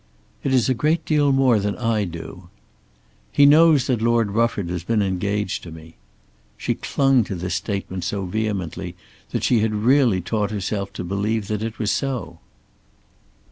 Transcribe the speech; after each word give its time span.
"It 0.43 0.51
is 0.51 0.67
a 0.67 0.73
great 0.73 1.05
deal 1.05 1.31
more 1.31 1.59
than 1.59 1.77
I 1.77 2.05
do." 2.05 2.49
"He 3.31 3.45
knows 3.45 3.85
that 3.85 4.01
Lord 4.01 4.31
Rufford 4.31 4.67
has 4.71 4.83
been 4.83 5.03
engaged 5.03 5.61
to 5.61 5.71
me." 5.71 5.93
She 6.57 6.73
clung 6.73 7.23
to 7.25 7.35
this 7.35 7.53
statement 7.53 8.03
so 8.03 8.25
vehemently 8.25 8.95
that 9.29 9.43
she 9.43 9.59
had 9.59 9.75
really 9.75 10.19
taught 10.19 10.49
herself 10.49 10.91
to 10.93 11.03
believe 11.03 11.49
that 11.49 11.61
it 11.61 11.77
was 11.77 11.91
so. 11.91 12.39